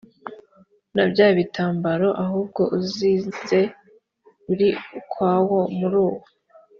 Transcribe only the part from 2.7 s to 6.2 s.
uzinze uri ukwawo muri uwo